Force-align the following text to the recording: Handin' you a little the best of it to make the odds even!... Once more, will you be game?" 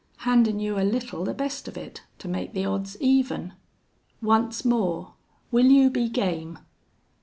Handin' 0.25 0.59
you 0.59 0.79
a 0.79 0.81
little 0.81 1.23
the 1.23 1.31
best 1.35 1.67
of 1.67 1.77
it 1.77 2.01
to 2.17 2.27
make 2.27 2.53
the 2.53 2.65
odds 2.65 2.97
even!... 2.99 3.53
Once 4.19 4.65
more, 4.65 5.13
will 5.51 5.67
you 5.67 5.91
be 5.91 6.09
game?" 6.09 6.57